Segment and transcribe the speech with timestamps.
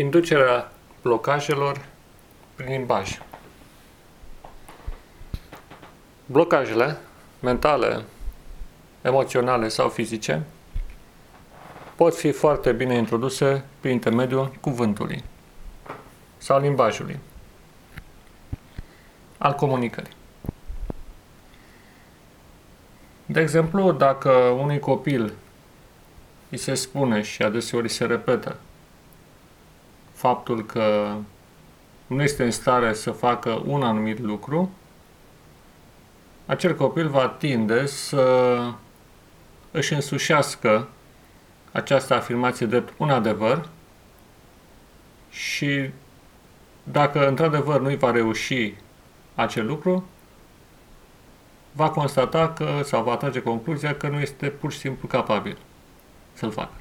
[0.00, 0.72] Inducerea
[1.02, 1.80] blocajelor
[2.54, 3.18] prin limbaj.
[6.26, 6.96] Blocajele
[7.40, 8.04] mentale,
[9.02, 10.42] emoționale sau fizice
[11.96, 15.24] pot fi foarte bine introduse prin intermediul cuvântului
[16.38, 17.18] sau limbajului
[19.38, 20.16] al comunicării.
[23.26, 25.32] De exemplu, dacă unui copil
[26.50, 28.56] îi se spune și adeseori se repetă
[30.20, 31.14] faptul că
[32.06, 34.70] nu este în stare să facă un anumit lucru,
[36.46, 38.58] acel copil va tinde să
[39.70, 40.88] își însușească
[41.72, 43.68] această afirmație drept un adevăr
[45.30, 45.90] și
[46.82, 48.74] dacă într-adevăr nu-i va reuși
[49.34, 50.08] acel lucru,
[51.72, 55.56] va constata că sau va trage concluzia că nu este pur și simplu capabil
[56.32, 56.79] să-l facă.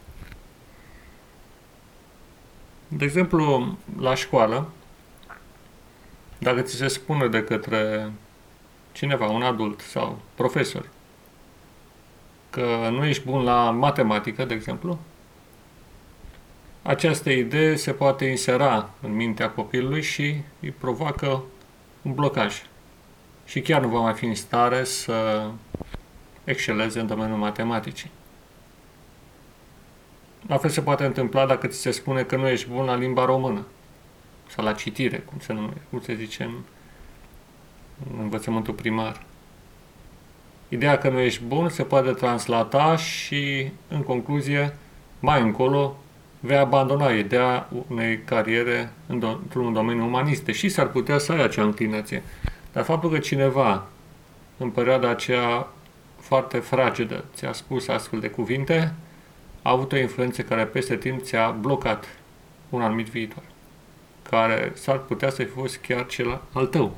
[2.92, 4.70] De exemplu, la școală,
[6.38, 8.12] dacă ți se spune de către
[8.92, 10.90] cineva, un adult sau profesor,
[12.50, 15.00] că nu ești bun la matematică, de exemplu,
[16.82, 21.44] această idee se poate insera în mintea copilului și îi provoacă
[22.02, 22.62] un blocaj.
[23.46, 25.48] Și chiar nu va mai fi în stare să
[26.44, 28.12] exceleze în domeniul matematicii.
[30.50, 33.26] La fel se poate întâmpla dacă ți se spune că nu ești bun la limba
[33.26, 33.66] română
[34.48, 36.54] sau la citire, cum se, numește, cum se zice în,
[38.14, 39.22] în învățământul primar.
[40.70, 44.78] Ideea că nu ești bun se poate translata și, în concluzie,
[45.20, 45.98] mai încolo,
[46.40, 52.24] vei abandona ideea unei cariere într-un domeniu umanist, și s-ar putea să ai acea înclinație.
[52.72, 53.88] Dar faptul că cineva,
[54.58, 55.68] în perioada aceea
[56.20, 58.94] foarte fragedă, ți-a spus astfel de cuvinte,
[59.70, 62.08] a avut o influență care peste timp ți-a blocat
[62.70, 63.44] un anumit viitor,
[64.30, 66.98] care s-ar putea să fi fost chiar cel al tău,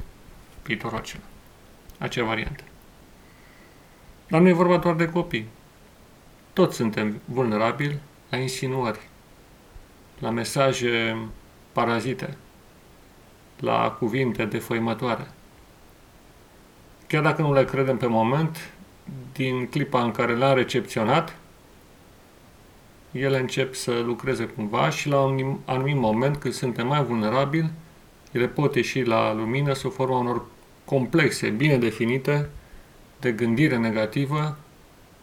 [0.63, 1.23] viitorul acela,
[1.97, 2.63] acea variantă.
[4.28, 5.47] Dar nu e vorba doar de copii.
[6.53, 9.00] Toți suntem vulnerabili la insinuări,
[10.19, 11.18] la mesaje
[11.72, 12.38] parazite,
[13.59, 15.28] la cuvinte defăimătoare.
[17.07, 18.72] Chiar dacă nu le credem pe moment,
[19.34, 21.35] din clipa în care le-am recepționat,
[23.11, 27.72] ele încep să lucreze cumva și la un anumit moment, când suntem mai vulnerabili,
[28.31, 30.45] ele pot ieși la lumină sub forma unor
[30.85, 32.50] complexe, bine definite,
[33.19, 34.57] de gândire negativă,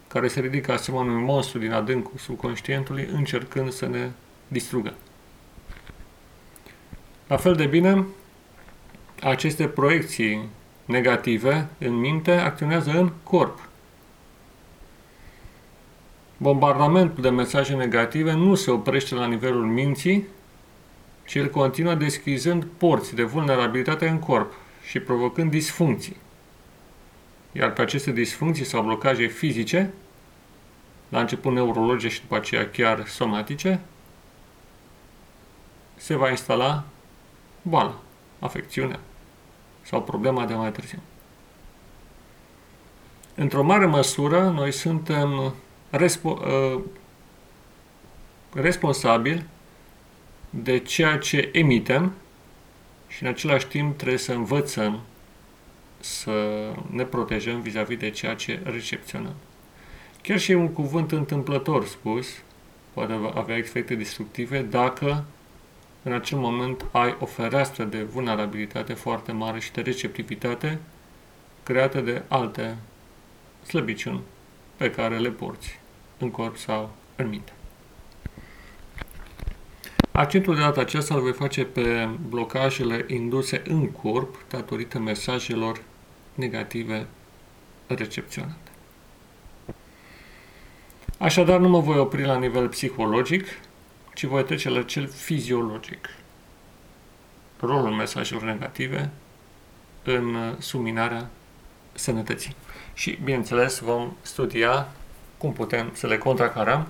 [0.08, 4.10] care se ridică asemenea unui monstru din adâncul subconștientului, încercând să ne
[4.48, 4.94] distrugă.
[7.26, 8.06] La fel de bine,
[9.22, 10.48] aceste proiecții
[10.84, 13.67] negative în minte acționează în corp.
[16.40, 20.26] Bombardamentul de mesaje negative nu se oprește la nivelul minții,
[21.26, 26.16] ci el continuă deschizând porți de vulnerabilitate în corp și provocând disfuncții.
[27.52, 29.92] Iar pe aceste disfuncții sau blocaje fizice,
[31.08, 33.80] la început neurologice și după aceea chiar somatice,
[35.96, 36.84] se va instala
[37.62, 38.00] boala,
[38.38, 39.00] afecțiunea
[39.82, 40.98] sau problema de mai târziu.
[43.34, 45.54] Într-o mare măsură, noi suntem
[45.90, 46.80] respo- uh,
[48.54, 49.44] responsabili
[50.50, 52.12] de ceea ce emitem
[53.08, 55.00] și în același timp trebuie să învățăm
[56.00, 59.34] să ne protejăm vis-a-vis -vis de ceea ce recepționăm.
[60.22, 62.26] Chiar și un cuvânt întâmplător spus
[62.92, 65.24] poate avea efecte destructive dacă
[66.02, 70.78] în acel moment ai o fereastră de vulnerabilitate foarte mare și de receptivitate
[71.62, 72.76] creată de alte
[73.66, 74.20] slăbiciuni
[74.78, 75.80] pe care le porți
[76.18, 77.52] în corp sau în minte.
[80.12, 85.82] Accentul de data aceasta îl voi face pe blocajele induse în corp datorită mesajelor
[86.34, 87.06] negative
[87.86, 88.70] recepționate.
[91.18, 93.46] Așadar, nu mă voi opri la nivel psihologic,
[94.14, 96.08] ci voi trece la cel fiziologic.
[97.60, 99.10] Rolul mesajelor negative
[100.04, 101.30] în suminarea
[101.92, 102.56] sănătății.
[102.98, 104.88] Și, bineînțeles, vom studia
[105.36, 106.88] cum putem să le contracarăm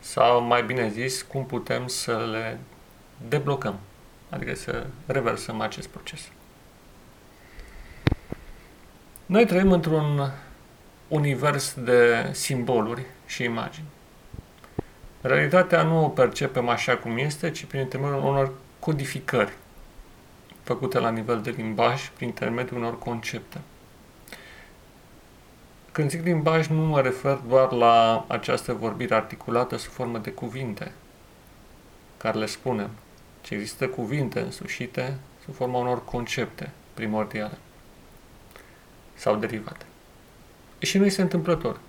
[0.00, 2.58] sau, mai bine zis, cum putem să le
[3.28, 3.78] deblocăm,
[4.28, 6.20] adică să reversăm acest proces.
[9.26, 10.32] Noi trăim într-un
[11.08, 13.86] univers de simboluri și imagini.
[15.20, 19.52] Realitatea nu o percepem așa cum este, ci prin intermediul unor codificări
[20.62, 23.60] făcute la nivel de limbaj, prin intermediul unor concepte.
[25.92, 30.92] Când zic limbaj, nu mă refer doar la această vorbire articulată sub formă de cuvinte,
[32.16, 32.90] care le spunem,
[33.40, 37.58] ci există cuvinte însușite sub forma unor concepte primordiale
[39.14, 39.84] sau derivate.
[40.78, 41.80] Și nu este întâmplător,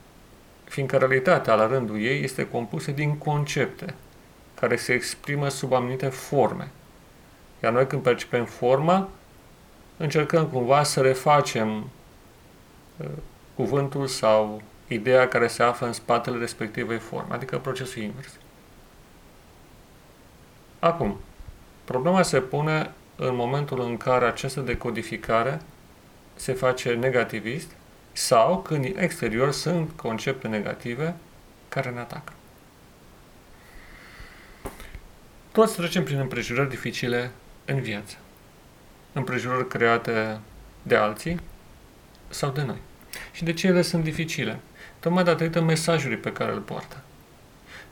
[0.63, 3.95] fiindcă realitatea la rândul ei este compusă din concepte
[4.59, 6.71] care se exprimă sub anumite forme.
[7.63, 9.09] Iar noi când percepem forma,
[9.97, 11.89] încercăm cumva să refacem
[12.97, 13.07] uh,
[13.55, 18.31] cuvântul sau ideea care se află în spatele respectivei forme, adică procesul invers.
[20.79, 21.19] Acum,
[21.83, 25.61] problema se pune în momentul în care această decodificare
[26.35, 27.71] se face negativist
[28.11, 31.15] sau când din exterior sunt concepte negative
[31.69, 32.33] care ne atacă.
[35.51, 37.31] Toți trecem prin împrejurări dificile
[37.65, 38.15] în viață.
[39.13, 40.39] Împrejurări create
[40.83, 41.39] de alții
[42.29, 42.77] sau de noi.
[43.31, 44.59] Și de ce ele sunt dificile?
[44.99, 47.01] Tocmai datorită mesajului pe care îl poartă.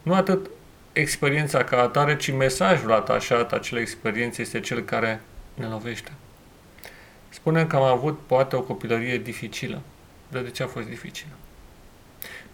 [0.02, 0.50] Nu atât
[0.92, 5.20] experiența ca atare, ci mesajul atașat acelei experiențe este cel care
[5.54, 6.12] ne lovește.
[7.28, 9.80] Spunem că am avut poate o copilărie dificilă.
[10.28, 11.32] Dar de ce a fost dificilă?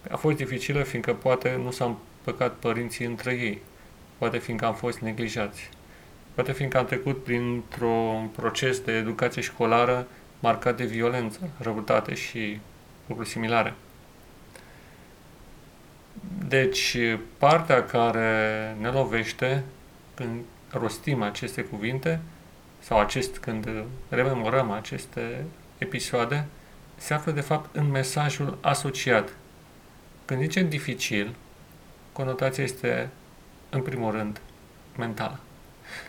[0.09, 3.61] A fost dificilă fiindcă poate nu s-au împăcat părinții între ei.
[4.17, 5.69] Poate fiindcă am fost neglijați.
[6.33, 10.07] Poate fiindcă am trecut printr-un proces de educație școlară
[10.39, 12.59] marcat de violență, răutate și
[13.07, 13.73] lucruri similare.
[16.47, 16.97] Deci,
[17.37, 19.63] partea care ne lovește
[20.13, 20.41] când
[20.71, 22.19] rostim aceste cuvinte
[22.79, 23.69] sau acest, când
[24.09, 25.45] rememorăm aceste
[25.77, 26.45] episoade,
[26.95, 29.29] se află de fapt în mesajul asociat.
[30.25, 31.35] Când zicem dificil,
[32.11, 33.09] conotația este,
[33.69, 34.41] în primul rând,
[34.97, 35.39] mentală.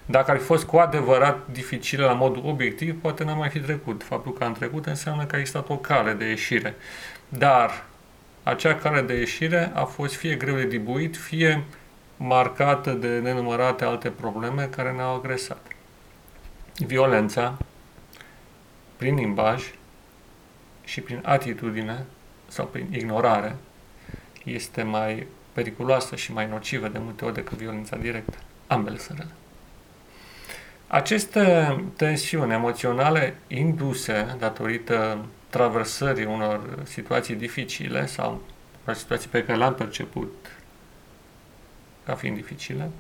[0.07, 4.03] Dacă ar fi fost cu adevărat dificilă la modul obiectiv, poate n-am mai fi trecut.
[4.03, 6.75] Faptul că am trecut înseamnă că a existat o cale de ieșire.
[7.29, 7.85] Dar
[8.43, 11.65] acea cale de ieșire a fost fie greu de dibuit, fie
[12.17, 15.67] marcată de nenumărate alte probleme care ne-au agresat.
[16.77, 17.59] Violența,
[18.97, 19.75] prin limbaj
[20.85, 22.05] și prin atitudine
[22.49, 23.57] sau prin ignorare,
[24.45, 28.39] este mai periculoasă și mai nocivă de multe ori decât violența directă.
[28.67, 29.31] Ambele sunt rele.
[30.93, 38.41] Aceste tensiuni emoționale induse datorită traversării unor situații dificile sau
[38.95, 40.33] situații pe care le-am perceput
[42.05, 42.91] ca fiind dificile,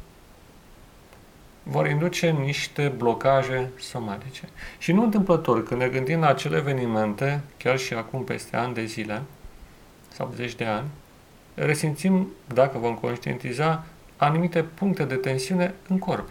[1.62, 4.48] vor induce niște blocaje somatice.
[4.78, 8.84] Și nu întâmplător, când ne gândim la acele evenimente, chiar și acum peste ani de
[8.84, 9.22] zile,
[10.12, 10.88] sau zeci de ani,
[11.54, 13.84] resimțim, dacă vom conștientiza,
[14.16, 16.28] anumite puncte de tensiune în corp.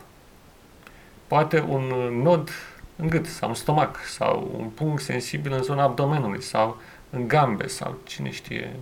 [1.30, 1.84] Poate un
[2.22, 2.50] nod
[2.96, 7.68] în gât sau în stomac sau un punct sensibil în zona abdomenului sau în gambe
[7.68, 8.76] sau cine știe,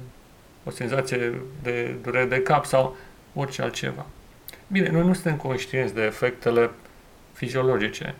[0.63, 2.95] o senzație de durere de cap sau
[3.33, 4.05] orice altceva.
[4.67, 6.69] Bine, noi nu suntem conștienți de efectele
[7.33, 8.15] fiziologice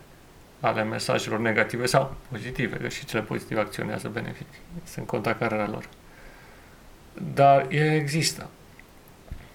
[0.60, 4.46] ale mesajelor negative sau pozitive, că și cele pozitive acționează benefic.
[4.84, 5.88] Sunt contracararea lor.
[7.34, 8.48] Dar ele există.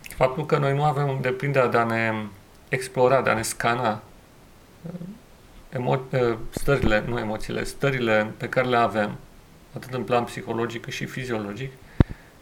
[0.01, 2.13] Faptul că noi nu avem deprinderea de a ne
[2.69, 4.01] explora, de a ne scana
[5.69, 9.15] emo- eh, stările, nu emoțiile, stările pe care le avem,
[9.75, 11.71] atât în plan psihologic cât și fiziologic,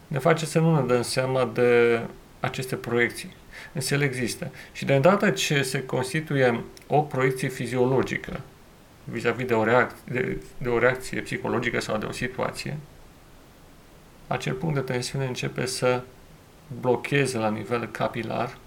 [0.08, 2.02] ne face să nu ne dăm seama de
[2.40, 3.36] aceste proiecții.
[3.74, 4.52] Însă ele există.
[4.72, 8.40] Și de îndată ce se constituie o proiecție fiziologică
[9.04, 12.78] vis-a-vis de o, reac- de, de o reacție psihologică sau de o situație,
[14.28, 16.02] acel punct de tensiune începe să
[16.80, 18.58] blocheze la nivel capilar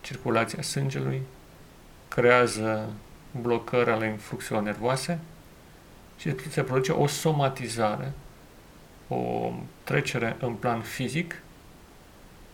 [0.00, 1.22] circulația sângelui,
[2.14, 2.88] creează
[3.40, 5.18] blocări ale influxurilor nervoase
[6.18, 8.12] și se produce o somatizare,
[9.08, 9.52] o
[9.84, 11.42] trecere în plan fizic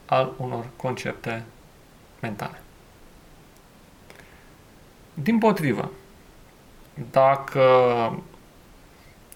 [0.07, 1.43] al unor concepte
[2.21, 2.63] mentale.
[5.15, 5.91] Din potrivă,
[7.11, 7.63] dacă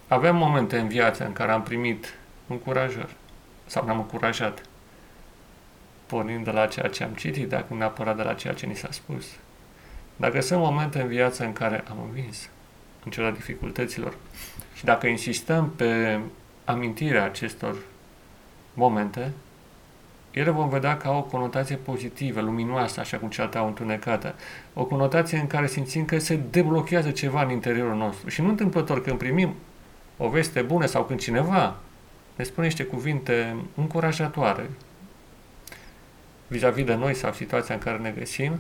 [0.08, 2.14] avem momente în viață în care am primit
[2.46, 3.14] încurajări
[3.66, 4.62] sau ne-am încurajat
[6.06, 8.76] pornind de la ceea ce am citit, dacă nu neapărat de la ceea ce ni
[8.76, 9.24] s-a spus,
[10.22, 12.48] dacă sunt momente în viață în care am învins
[13.04, 14.14] în ciuda dificultăților
[14.74, 16.20] și dacă insistăm pe
[16.64, 17.76] amintirea acestor
[18.74, 19.32] momente,
[20.30, 24.34] ele vom vedea ca o conotație pozitivă, luminoasă, așa cum cealaltă au întunecată.
[24.74, 28.28] O conotație în care simțim că se deblochează ceva în interiorul nostru.
[28.28, 29.54] Și nu întâmplător când primim
[30.16, 31.76] o veste bună sau când cineva
[32.36, 34.70] ne spune niște cuvinte încurajatoare
[36.46, 38.58] vis-a-vis de noi sau situația în care ne găsim,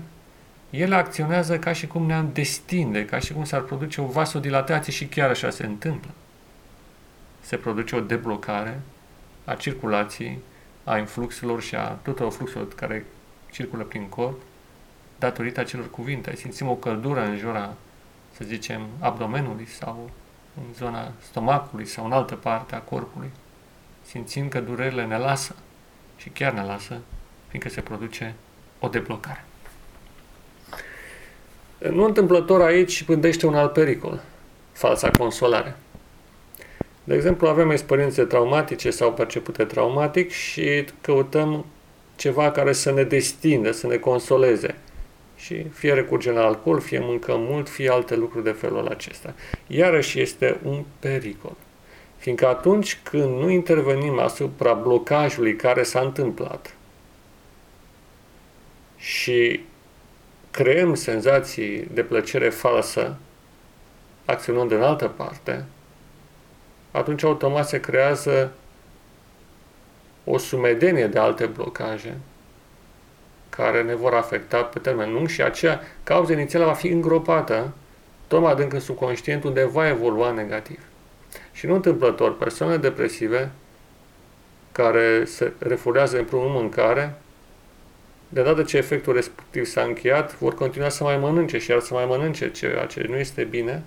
[0.72, 5.06] ele acționează ca și cum ne-am destinde, ca și cum s-ar produce o vasodilatație și
[5.06, 6.10] chiar așa se întâmplă.
[7.40, 8.80] Se produce o deblocare
[9.44, 10.38] a circulației,
[10.84, 13.04] a influxurilor și a tuturor fluxurilor care
[13.50, 14.42] circulă prin corp,
[15.18, 16.36] datorită acelor cuvinte.
[16.36, 17.74] Simțim o căldură în jura,
[18.36, 20.10] să zicem, abdomenului sau
[20.56, 23.30] în zona stomacului sau în altă parte a corpului.
[24.02, 25.54] Simțim că durerile ne lasă
[26.16, 27.00] și chiar ne lasă,
[27.48, 28.34] fiindcă se produce
[28.78, 29.44] o deblocare.
[31.90, 34.22] Nu întâmplător aici pândește un alt pericol,
[34.72, 35.76] falsa consolare.
[37.04, 41.64] De exemplu, avem experiențe traumatice sau percepute traumatic și căutăm
[42.16, 44.74] ceva care să ne destindă, să ne consoleze.
[45.36, 49.34] Și fie recurgem la alcool, fie mâncăm mult, fie alte lucruri de felul acesta.
[49.66, 51.56] Iarăși este un pericol.
[52.16, 56.74] Fiindcă atunci când nu intervenim asupra blocajului care s-a întâmplat
[58.96, 59.60] și
[60.52, 63.16] creăm senzații de plăcere falsă,
[64.24, 65.64] acționând în altă parte,
[66.90, 68.52] atunci automat se creează
[70.24, 72.16] o sumedenie de alte blocaje
[73.48, 77.72] care ne vor afecta pe termen lung și aceea cauza inițială va fi îngropată
[78.26, 80.80] tot mai adânc în subconștient unde va evolua negativ.
[81.52, 83.50] Și nu întâmplător, persoane depresive
[84.72, 87.21] care se refulează în primul mâncare,
[88.32, 91.94] de dată ce efectul respectiv s-a încheiat, vor continua să mai mănânce și iar să
[91.94, 93.82] mai mănânce ceea ce nu este bine,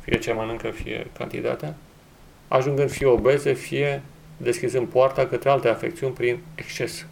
[0.00, 1.74] fie ce mănâncă, fie cantitatea,
[2.48, 4.02] ajungând fie obeze, fie
[4.36, 7.06] deschizând poarta către alte afecțiuni prin exces.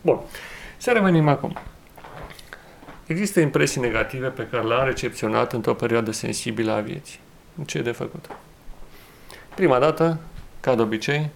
[0.00, 0.20] Bun.
[0.76, 1.56] Să revenim acum.
[3.06, 7.18] Există impresii negative pe care le-am recepționat într-o perioadă sensibilă a vieții.
[7.66, 8.26] Ce e de făcut?
[9.54, 10.20] Prima dată,
[10.60, 11.30] ca de obicei,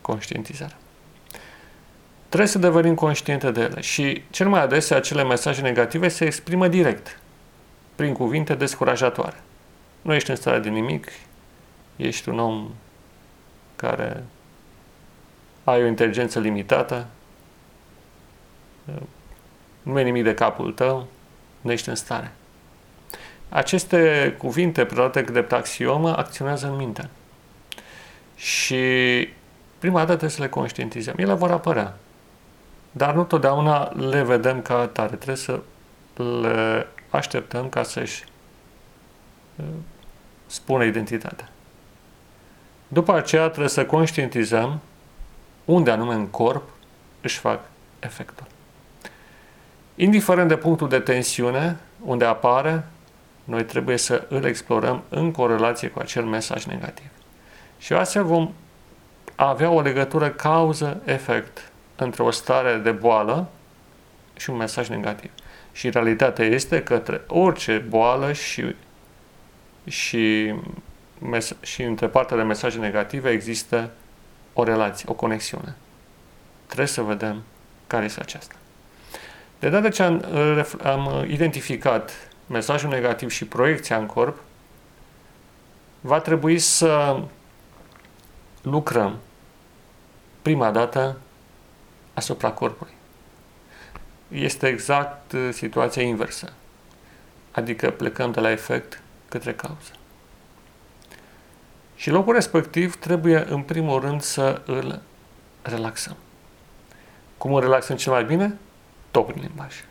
[0.00, 0.76] conștientizarea.
[2.32, 6.68] Trebuie să devenim conștiente de ele și cel mai adesea acele mesaje negative se exprimă
[6.68, 7.18] direct,
[7.94, 9.42] prin cuvinte descurajatoare.
[10.02, 11.08] Nu ești în stare de nimic,
[11.96, 12.70] ești un om
[13.76, 14.24] care
[15.64, 17.06] ai o inteligență limitată,
[19.82, 21.06] nu e nimic de capul tău,
[21.60, 22.32] nu ești în stare.
[23.48, 27.08] Aceste cuvinte, predate de axiomă, acționează în minte.
[28.36, 28.84] Și
[29.78, 31.14] prima dată trebuie să le conștientizăm.
[31.16, 31.96] Ele vor apărea.
[32.92, 35.16] Dar nu totdeauna le vedem ca atare.
[35.16, 35.60] Trebuie să
[36.40, 38.24] le așteptăm ca să-și
[39.56, 39.64] uh,
[40.46, 41.48] spună identitatea.
[42.88, 44.80] După aceea trebuie să conștientizăm
[45.64, 46.68] unde anume în corp
[47.20, 47.60] își fac
[47.98, 48.46] efectul.
[49.94, 52.84] Indiferent de punctul de tensiune unde apare,
[53.44, 57.10] noi trebuie să îl explorăm în corelație cu acel mesaj negativ.
[57.78, 58.52] Și astfel vom
[59.34, 61.71] avea o legătură cauză-efect
[62.02, 63.48] între o stare de boală
[64.36, 65.30] și un mesaj negativ.
[65.72, 68.74] Și realitatea este că între orice boală și,
[69.86, 70.54] și,
[71.18, 73.90] mes- și între partea de mesaje negative există
[74.52, 75.76] o relație, o conexiune.
[76.66, 77.42] Trebuie să vedem
[77.86, 78.54] care este aceasta.
[79.58, 80.24] De data ce am,
[80.82, 82.10] am identificat
[82.46, 84.38] mesajul negativ și proiecția în corp,
[86.00, 87.22] va trebui să
[88.62, 89.18] lucrăm
[90.42, 91.16] prima dată
[92.14, 92.92] asupra corpului.
[94.28, 96.52] Este exact uh, situația inversă.
[97.50, 99.90] Adică plecăm de la efect către cauză.
[101.94, 105.00] Și locul respectiv trebuie în primul rând să îl
[105.62, 106.16] relaxăm.
[107.38, 108.58] Cum îl relaxăm cel mai bine?
[109.10, 109.84] Tot prin limbaj.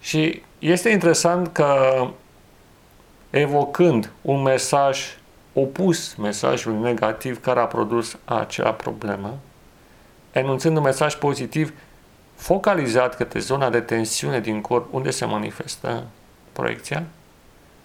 [0.00, 2.06] Și este interesant că
[3.30, 5.16] evocând un mesaj
[5.52, 9.38] opus mesajului negativ care a produs acea problemă,
[10.32, 11.72] enunțând un mesaj pozitiv
[12.34, 16.06] focalizat către zona de tensiune din corp unde se manifestă
[16.52, 17.04] proiecția,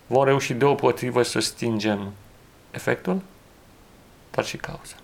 [0.07, 2.11] vom reuși deopotrivă să stingem
[2.71, 3.21] efectul,
[4.31, 4.95] dar și cauza.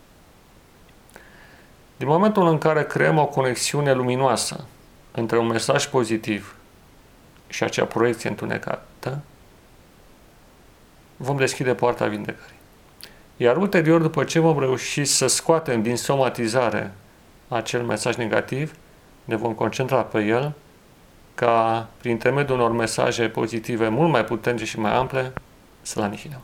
[1.98, 4.65] Din momentul în care creăm o conexiune luminoasă
[5.12, 6.55] între un mesaj pozitiv
[7.48, 9.22] și acea proiecție întunecată,
[11.17, 12.58] vom deschide poarta vindecării.
[13.38, 16.93] Iar ulterior, după ce vom reuși să scoatem din somatizare
[17.49, 18.73] acel mesaj negativ,
[19.25, 20.53] ne vom concentra pe el
[21.35, 25.33] ca, prin intermediul unor mesaje pozitive mult mai puternice și mai ample,
[25.81, 26.41] să-l anihilăm.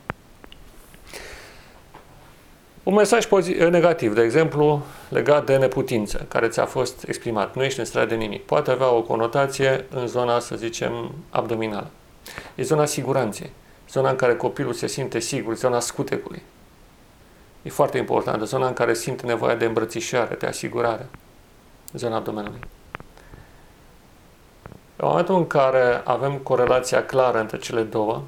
[2.84, 3.28] Un mesaj
[3.70, 8.16] negativ, de exemplu, legat de neputință, care ți-a fost exprimat, nu ești în stare de
[8.16, 11.88] nimic, poate avea o conotație în zona, să zicem, abdominală.
[12.56, 13.50] E zona siguranței,
[13.90, 16.42] zona în care copilul se simte sigur, zona scutecului.
[17.66, 21.08] E foarte importantă, zona în care simte nevoia de îmbrățișare, de asigurare,
[21.94, 22.60] zona abdomenului.
[24.96, 28.24] În momentul în care avem corelația clară între cele două,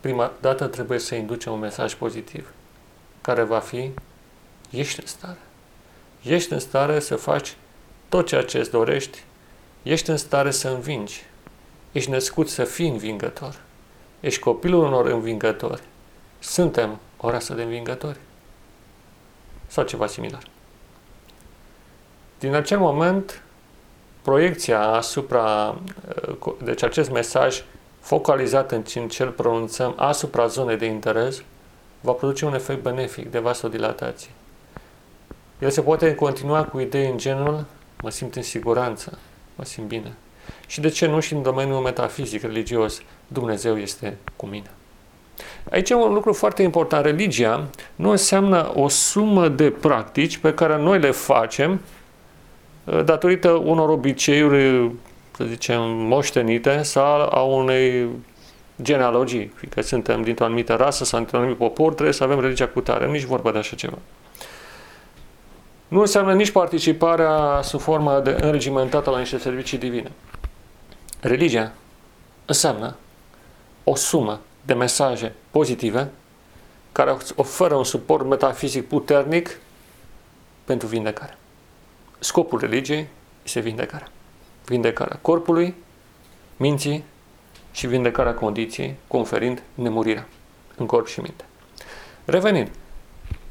[0.00, 2.52] prima dată trebuie să inducem un mesaj pozitiv
[3.20, 3.90] care va fi
[4.70, 5.38] ești în stare.
[6.22, 7.56] Ești în stare să faci
[8.08, 9.24] tot ceea ce îți dorești,
[9.82, 11.24] ești în stare să învingi.
[11.92, 13.60] Ești născut să fii învingător.
[14.20, 15.82] Ești copilul unor învingători.
[16.38, 18.18] Suntem o rasă de învingători.
[19.66, 20.42] Sau ceva similar.
[22.38, 23.42] Din acel moment,
[24.22, 25.76] proiecția asupra,
[26.38, 27.64] uh, deci acest mesaj
[28.00, 31.42] focalizat în ce îl pronunțăm asupra zonei de interes,
[32.00, 34.30] va produce un efect benefic de vasodilatație.
[35.58, 37.64] El se poate continua cu idei în genul
[38.02, 39.18] mă simt în siguranță,
[39.54, 40.12] mă simt bine.
[40.66, 44.70] Și de ce nu și în domeniul metafizic, religios, Dumnezeu este cu mine.
[45.70, 47.04] Aici e un lucru foarte important.
[47.04, 47.64] Religia
[47.94, 51.80] nu înseamnă o sumă de practici pe care noi le facem
[52.84, 54.90] uh, datorită unor obiceiuri,
[55.36, 58.08] să zicem, moștenite sau a unei
[58.82, 62.80] genealogii, că suntem dintr-o anumită rasă sau dintr-un anumit popor, trebuie să avem religia cu
[62.80, 63.06] tare.
[63.06, 63.98] Nici vorba de așa ceva.
[65.88, 70.12] Nu înseamnă nici participarea sub formă de înregimentată la niște servicii divine.
[71.20, 71.72] Religia
[72.46, 72.96] înseamnă
[73.84, 76.10] o sumă de mesaje pozitive
[76.92, 79.60] care oferă un suport metafizic puternic
[80.64, 81.38] pentru vindecare.
[82.18, 83.08] Scopul religiei
[83.44, 84.08] este vindecarea.
[84.64, 85.74] Vindecarea corpului,
[86.56, 87.04] minții
[87.70, 90.26] și vindecarea condiției, conferind nemurirea
[90.76, 91.44] în corp și minte.
[92.24, 92.70] Revenind,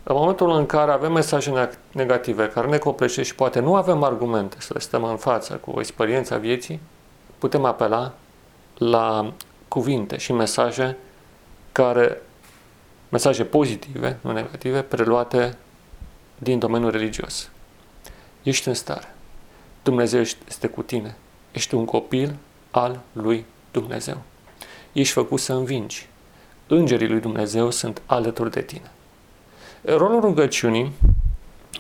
[0.04, 4.56] în momentul în care avem mesaje negative care ne copleșesc și poate nu avem argumente
[4.60, 6.80] să le stăm în față cu experiența vieții,
[7.38, 8.14] putem apela
[8.78, 9.34] la
[9.68, 10.98] cuvinte și mesaje
[11.78, 12.22] care,
[13.10, 15.58] mesaje pozitive, nu negative, preluate
[16.38, 17.50] din domeniul religios.
[18.44, 19.16] Ești în stare.
[19.84, 21.16] Dumnezeu este cu tine.
[21.52, 22.36] Ești un copil
[22.72, 24.22] al lui Dumnezeu.
[24.92, 26.10] Ești făcut să învingi.
[26.68, 28.92] Îngerii lui Dumnezeu sunt alături de tine.
[29.82, 30.92] Rolul rugăciunii,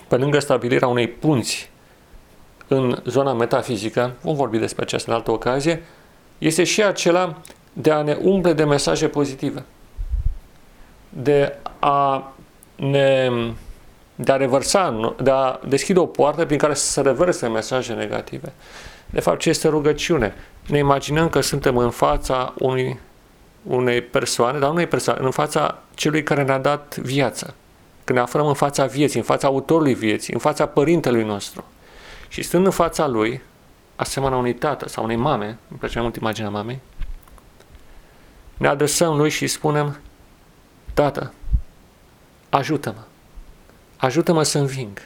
[0.07, 1.69] pe lângă stabilirea unei punți
[2.67, 5.83] în zona metafizică, vom vorbi despre aceasta în altă ocazie,
[6.37, 7.41] este și acela
[7.73, 9.65] de a ne umple de mesaje pozitive,
[11.09, 12.31] de a
[12.75, 13.29] ne
[14.19, 18.53] de a revărsa, de a deschide o poartă prin care să se reverse mesaje negative.
[19.09, 20.33] De fapt, ce este rugăciune?
[20.67, 22.99] Ne imaginăm că suntem în fața unui,
[23.63, 27.53] unei persoane, dar nu unei persoane, în fața celui care ne-a dat viață.
[28.03, 31.65] Când ne aflăm în fața vieții, în fața autorului vieții, în fața părintelui nostru.
[32.27, 33.41] Și stând în fața lui,
[33.95, 36.79] asemenea unui tată sau unei mame, îmi place mult imaginea mamei,
[38.57, 39.99] ne adresăm lui și spunem,
[40.97, 41.33] Tată,
[42.49, 43.01] ajută-mă,
[43.97, 44.97] ajută-mă să înving.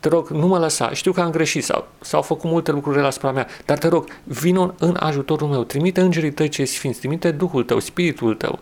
[0.00, 0.90] Te rog, nu mă lăsa.
[0.92, 4.08] Știu că am greșit sau s-au făcut multe lucruri la asupra mea, dar te rog,
[4.24, 5.64] vină în ajutorul meu.
[5.64, 8.58] Trimite îngerii tăi cei sfinți, trimite Duhul tău, Spiritul tău.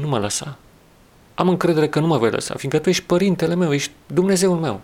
[0.00, 0.58] Nu mă lăsa
[1.36, 4.80] am încredere că nu mă vei lăsa, fiindcă tu ești părintele meu, ești Dumnezeul meu.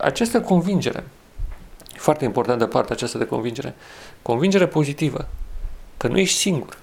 [0.00, 1.04] Această convingere,
[1.96, 3.74] foarte importantă partea aceasta de convingere,
[4.22, 5.28] convingere pozitivă,
[5.96, 6.78] că nu ești singur,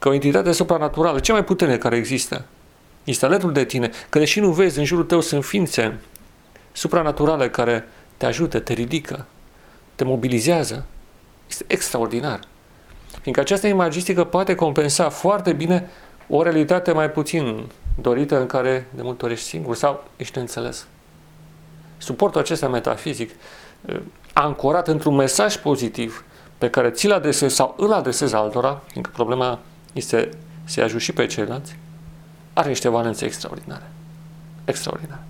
[0.00, 2.44] că o entitate supranaturală, cea mai puternică care există,
[3.04, 5.98] este alături de tine, că deși nu vezi, în jurul tău sunt ființe
[6.72, 9.26] supranaturale care te ajută, te ridică,
[9.94, 10.84] te mobilizează,
[11.48, 12.40] este extraordinar.
[13.20, 15.90] Fiindcă această imagistică poate compensa foarte bine
[16.28, 17.66] o realitate mai puțin
[18.00, 20.86] dorită în care de multe ori ești singur sau ești înțeles.
[21.98, 23.30] Suportul acesta metafizic,
[23.84, 24.00] eh,
[24.32, 26.24] ancorat într-un mesaj pozitiv
[26.58, 29.58] pe care ți-l adresezi sau îl adresezi altora, fiindcă problema
[29.92, 30.28] este
[30.64, 31.76] să-i ajut și pe ceilalți,
[32.52, 33.90] are niște valențe extraordinare.
[34.64, 35.22] Extraordinare.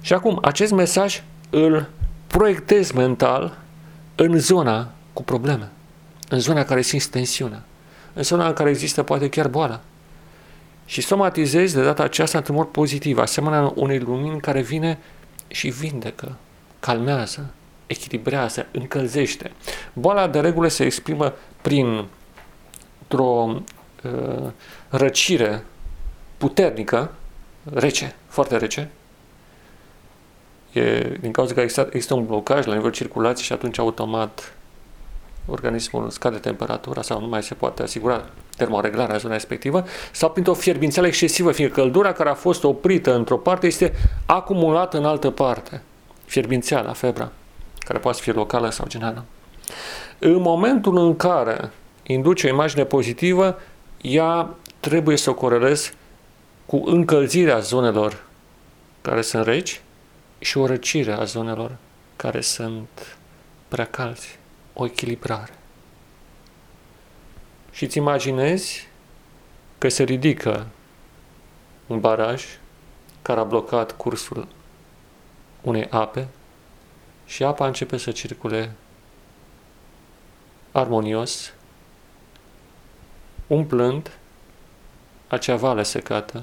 [0.00, 1.88] Și acum, acest mesaj îl
[2.26, 3.58] proiectez mental
[4.14, 5.70] în zona cu probleme,
[6.28, 7.62] în zona care simți tensiunea,
[8.12, 9.80] în zona în care există poate chiar boala,
[10.84, 14.98] și somatizezi de data aceasta într-un mod pozitiv, asemenea unei lumini care vine
[15.48, 16.36] și vindecă,
[16.80, 17.50] calmează,
[17.86, 19.52] echilibrează, încălzește.
[19.92, 22.04] Boala de regulă se exprimă prin
[23.12, 23.54] o
[24.04, 24.50] uh,
[24.88, 25.64] răcire
[26.36, 27.12] puternică,
[27.74, 28.90] rece, foarte rece,
[30.72, 34.56] e din cauza că există, există un blocaj la nivelul circulației și atunci automat
[35.46, 38.24] organismul scade temperatura sau nu mai se poate asigura
[38.56, 43.36] termoreglarea în zona respectivă, sau printr-o fierbințeală excesivă, fiindcă căldura care a fost oprită într-o
[43.36, 43.92] parte este
[44.26, 45.82] acumulată în altă parte.
[46.24, 47.32] Fierbințeala, febra,
[47.78, 49.24] care poate fi locală sau generală.
[50.18, 51.70] În momentul în care
[52.06, 53.58] induce o imagine pozitivă,
[54.00, 55.92] ea trebuie să o corelezi
[56.66, 58.24] cu încălzirea zonelor
[59.00, 59.80] care sunt reci
[60.38, 61.76] și o răcire a zonelor
[62.16, 63.18] care sunt
[63.68, 64.38] prea calzi
[64.74, 65.52] o echilibrare.
[67.70, 68.88] Și îți imaginezi
[69.78, 70.66] că se ridică
[71.86, 72.44] un baraj
[73.22, 74.48] care a blocat cursul
[75.62, 76.28] unei ape
[77.26, 78.72] și apa începe să circule
[80.72, 81.52] armonios,
[83.46, 84.18] umplând
[85.28, 86.42] acea vale secată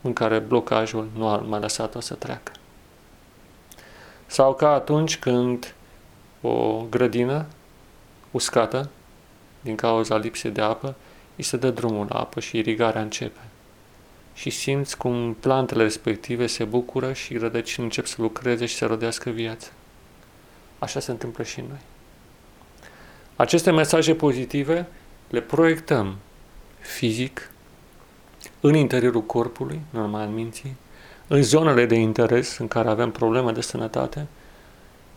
[0.00, 2.52] în care blocajul nu a mai lăsat-o să treacă.
[4.26, 5.74] Sau ca atunci când
[6.40, 7.46] o grădină
[8.30, 8.90] uscată,
[9.60, 10.94] din cauza lipsei de apă,
[11.36, 13.40] îi se dă drumul la apă și irigarea începe.
[14.34, 19.30] Și simți cum plantele respective se bucură și rădăcini încep să lucreze și să rodească
[19.30, 19.70] viață.
[20.78, 21.80] Așa se întâmplă și în noi.
[23.36, 24.86] Aceste mesaje pozitive
[25.30, 26.16] le proiectăm
[26.78, 27.50] fizic,
[28.60, 30.76] în interiorul corpului, normal în minții,
[31.26, 34.26] în zonele de interes în care avem probleme de sănătate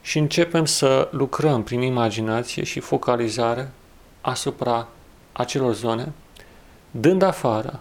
[0.02, 3.72] și începem să lucrăm prin imaginație și focalizare
[4.22, 4.88] asupra
[5.32, 6.12] acelor zone,
[6.92, 7.80] dând afară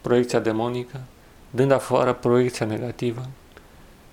[0.00, 1.00] proiecția demonică,
[1.50, 3.28] dând afară proiecția negativă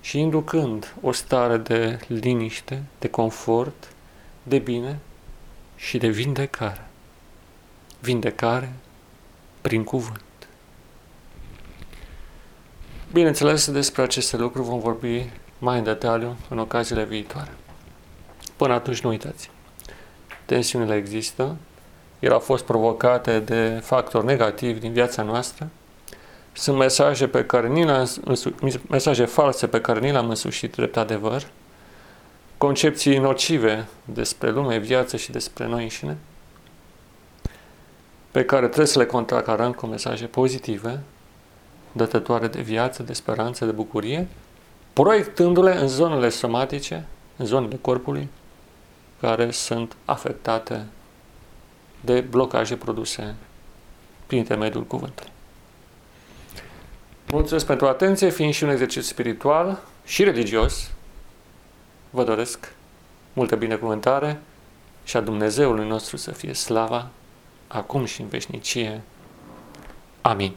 [0.00, 3.88] și inducând o stare de liniște, de confort,
[4.42, 4.98] de bine
[5.76, 6.86] și de vindecare.
[8.06, 8.72] Vindecare
[9.60, 10.22] prin cuvânt.
[13.12, 17.50] Bineînțeles, despre aceste lucruri vom vorbi mai în detaliu în ocaziile viitoare.
[18.56, 19.50] Până atunci nu uitați.
[20.44, 21.56] Tensiunile există,
[22.18, 25.68] ele au fost provocate de factori negativi din viața noastră,
[26.52, 28.04] sunt mesaje pe care ni le
[28.88, 31.46] mesaje false pe care ni le-am însușit drept adevăr,
[32.58, 36.16] concepții nocive despre lume, viață și despre noi înșine,
[38.36, 41.00] pe care trebuie să le contracarăm cu mesaje pozitive,
[41.92, 44.26] dătătoare de viață, de speranță, de bucurie,
[44.92, 48.28] proiectându-le în zonele somatice, în zonele corpului,
[49.20, 50.86] care sunt afectate
[52.00, 53.34] de blocaje produse
[54.26, 55.32] prin intermediul cuvântului.
[57.30, 60.90] Mulțumesc pentru atenție, fiind și un exercițiu spiritual și religios,
[62.10, 62.72] vă doresc
[63.32, 64.40] multă binecuvântare
[65.04, 67.10] și a Dumnezeului nostru să fie slava,
[67.68, 69.02] acum și în veșnicie.
[70.20, 70.52] Amin.